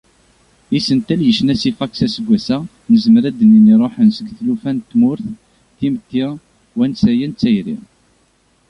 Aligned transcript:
Isental 0.77 1.19
i 1.21 1.25
yecna 1.27 1.53
Sifaks 1.61 1.99
aseggas-a, 2.05 2.57
nezmer 2.91 3.23
ad 3.29 3.35
d-nini 3.39 3.75
ruḥen 3.81 4.09
seg 4.17 4.27
tlufa 4.37 4.71
n 4.73 4.77
tmurt, 4.89 5.25
timetti, 5.77 6.25
wansayen 6.77 7.31
d 7.33 7.37
tayri. 7.39 7.77